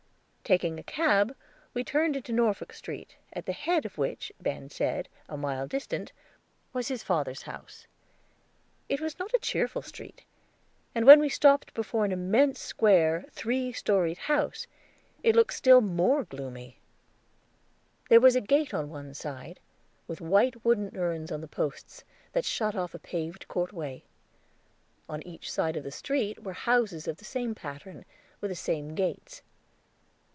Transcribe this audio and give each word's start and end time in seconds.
Taking 0.43 0.77
a 0.77 0.83
cab, 0.83 1.33
we 1.73 1.81
turned 1.85 2.17
into 2.17 2.33
Norfolk 2.33 2.73
Street, 2.73 3.15
at 3.31 3.45
the 3.45 3.53
head 3.53 3.85
of 3.85 3.97
which, 3.97 4.33
Ben 4.41 4.69
said, 4.69 5.07
a 5.29 5.37
mile 5.37 5.65
distant, 5.65 6.11
was 6.73 6.89
his 6.89 7.01
father's 7.03 7.43
house. 7.43 7.87
It 8.89 8.99
was 8.99 9.17
not 9.17 9.33
a 9.33 9.39
cheerful 9.39 9.81
street, 9.81 10.25
and 10.93 11.05
when 11.05 11.21
we 11.21 11.29
stopped 11.29 11.73
before 11.73 12.03
an 12.03 12.11
immense 12.11 12.59
square, 12.59 13.23
three 13.31 13.71
storied 13.71 14.17
house, 14.17 14.67
it 15.23 15.37
looked 15.37 15.53
still 15.53 15.79
more 15.79 16.25
gloomy! 16.25 16.81
There 18.09 18.19
was 18.19 18.35
a 18.35 18.41
gate 18.41 18.73
on 18.73 18.89
one 18.89 19.13
side, 19.13 19.61
with 20.05 20.19
white 20.19 20.65
wooden 20.65 20.97
urns 20.97 21.31
on 21.31 21.39
the 21.39 21.47
posts, 21.47 22.03
that 22.33 22.43
shut 22.43 22.75
off 22.75 22.93
a 22.93 22.99
paved 22.99 23.47
courtway. 23.47 24.03
On 25.07 25.23
each 25.25 25.49
side 25.49 25.77
of 25.77 25.85
the 25.85 25.91
street 25.91 26.43
were 26.43 26.51
houses 26.51 27.07
of 27.07 27.15
the 27.19 27.23
same 27.25 27.55
pattern, 27.55 28.03
with 28.41 28.51
the 28.51 28.55
same 28.55 28.95
gates. 28.95 29.43